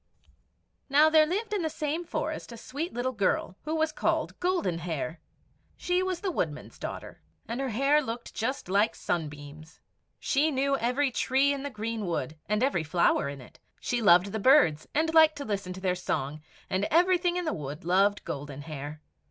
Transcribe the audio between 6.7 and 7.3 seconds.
daughter,